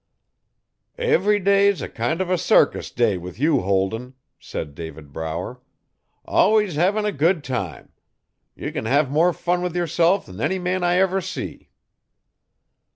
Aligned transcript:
'Ev'ry 0.97 1.39
day's 1.39 1.79
a 1.79 1.87
kind 1.87 2.21
uv 2.21 2.31
a 2.31 2.35
circus 2.39 2.89
day 2.89 3.17
with 3.17 3.37
you, 3.39 3.59
Holden,' 3.61 4.15
said 4.39 4.73
David 4.73 5.13
Brower. 5.13 5.61
'Alwuss 6.27 6.73
hevin' 6.73 7.05
a 7.05 7.11
good 7.11 7.43
time. 7.43 7.91
Ye 8.55 8.71
can 8.71 8.85
hev 8.85 9.11
more 9.11 9.31
fun 9.31 9.61
with 9.61 9.75
yerseif 9.75 10.27
'n 10.27 10.41
any 10.41 10.57
man 10.57 10.83
I 10.83 10.95
ever 10.95 11.21
see.' 11.21 11.69